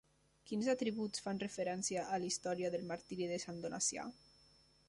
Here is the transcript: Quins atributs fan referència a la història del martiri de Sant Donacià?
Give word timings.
Quins 0.51 0.69
atributs 0.71 1.23
fan 1.25 1.41
referència 1.43 2.07
a 2.17 2.19
la 2.23 2.29
història 2.31 2.75
del 2.77 2.89
martiri 2.93 3.29
de 3.35 3.41
Sant 3.47 3.65
Donacià? 3.67 4.09